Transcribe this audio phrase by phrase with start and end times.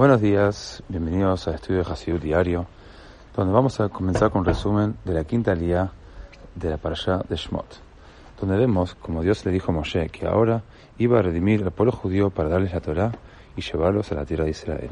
[0.00, 2.66] Buenos días, bienvenidos a Estudio de Hasidut Diario,
[3.36, 5.92] donde vamos a comenzar con un resumen de la quinta día
[6.54, 7.66] de la parasha de Shmot,
[8.40, 10.62] donde vemos como Dios le dijo a Moshe que ahora
[10.96, 13.12] iba a redimir al pueblo judío para darles la Torá
[13.54, 14.90] y llevarlos a la tierra de Israel.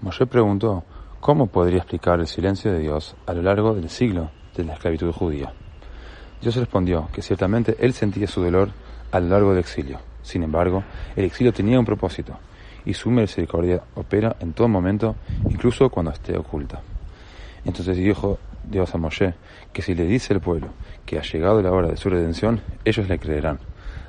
[0.00, 0.84] Moshe preguntó
[1.20, 5.12] cómo podría explicar el silencio de Dios a lo largo del siglo de la esclavitud
[5.12, 5.52] judía.
[6.40, 8.70] Dios respondió que ciertamente él sentía su dolor
[9.12, 9.98] a lo largo del exilio.
[10.22, 10.82] Sin embargo,
[11.14, 12.38] el exilio tenía un propósito
[12.84, 15.16] y su misericordia opera en todo momento,
[15.48, 16.80] incluso cuando esté oculta.
[17.64, 19.34] Entonces dijo Dios a Moshe
[19.72, 20.68] que si le dice al pueblo
[21.04, 23.58] que ha llegado la hora de su redención, ellos le creerán,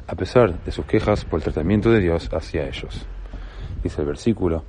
[0.07, 3.05] a pesar de sus quejas por el tratamiento de Dios hacia ellos.
[3.83, 4.63] Dice el versículo,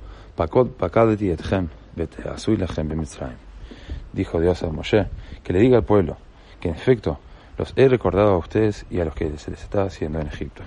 [4.13, 5.07] Dijo Dios a Moshe
[5.43, 6.17] que le diga al pueblo
[6.59, 7.19] que en efecto
[7.57, 10.63] los he recordado a ustedes y a los que se les está haciendo en Egipto.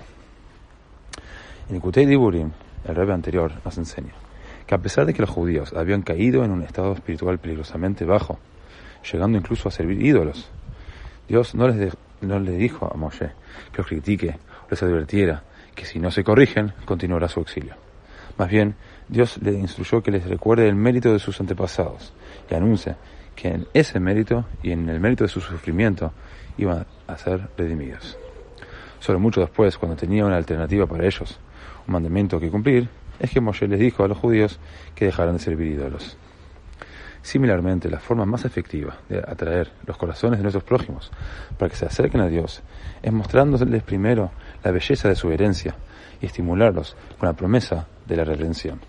[1.69, 2.51] En Kutei Diburim,
[2.87, 4.13] el rebe anterior nos enseña
[4.65, 8.37] que a pesar de que los judíos habían caído en un estado espiritual peligrosamente bajo,
[9.11, 10.51] llegando incluso a servir ídolos,
[11.27, 13.31] Dios no les, no les dijo a Moshe
[13.71, 14.37] que los critique
[14.69, 17.75] les advirtiera que si no se corrigen, continuará su exilio.
[18.37, 18.75] Más bien,
[19.07, 22.13] Dios les instruyó que les recuerde el mérito de sus antepasados
[22.49, 22.97] y anuncia
[23.35, 26.11] que en ese mérito y en el mérito de su sufrimiento
[26.57, 28.17] iban a ser redimidos.
[29.07, 31.39] Solo mucho después, cuando tenía una alternativa para ellos,
[31.87, 34.59] un mandamiento que cumplir, es que Moshe les dijo a los judíos
[34.93, 36.17] que dejaran de servir ídolos.
[37.21, 41.09] Similarmente, la forma más efectiva de atraer los corazones de nuestros prójimos
[41.57, 42.61] para que se acerquen a Dios
[43.01, 45.73] es mostrándoles primero la belleza de su herencia
[46.19, 48.81] y estimularlos con la promesa de la redención.